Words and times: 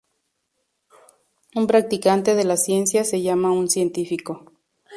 Un 1.53 1.67
practicante 1.67 2.33
de 2.33 2.43
la 2.43 2.57
ciencia 2.57 3.03
se 3.03 3.21
llama 3.21 3.51
un 3.51 3.69
"científico". 3.69 4.47